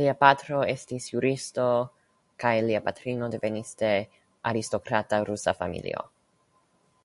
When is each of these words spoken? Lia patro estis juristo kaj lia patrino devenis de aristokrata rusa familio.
Lia 0.00 0.12
patro 0.18 0.60
estis 0.74 1.08
juristo 1.14 1.64
kaj 2.44 2.54
lia 2.68 2.84
patrino 2.90 3.32
devenis 3.36 3.76
de 3.84 3.92
aristokrata 4.52 5.24
rusa 5.32 5.60
familio. 5.64 6.10